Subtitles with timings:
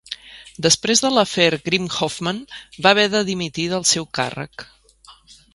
[0.65, 2.41] Després de l'afer Grimm-Hoffmann,
[2.87, 4.67] va haver de dimitir del seu càrrec.